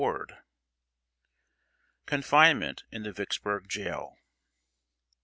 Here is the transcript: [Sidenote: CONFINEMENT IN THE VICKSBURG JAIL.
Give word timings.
[Sidenote: 0.01 0.31
CONFINEMENT 2.07 2.83
IN 2.91 3.03
THE 3.03 3.11
VICKSBURG 3.13 3.69
JAIL. 3.69 4.17